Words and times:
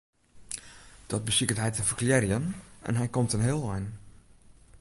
Dat 1.11 1.21
besiket 1.29 1.59
hy 1.63 1.69
te 1.73 1.83
ferklearjen 1.89 2.45
en 2.87 2.99
hy 3.01 3.07
komt 3.11 3.35
in 3.37 3.45
heel 3.49 3.63
ein. 3.75 3.87